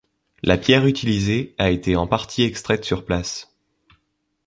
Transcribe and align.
La 0.41 0.57
pierre 0.57 0.87
utilisée 0.87 1.53
a 1.59 1.69
été 1.69 1.95
en 1.95 2.07
partie 2.07 2.41
extraite 2.41 2.83
sur 2.83 3.05
place. 3.05 3.55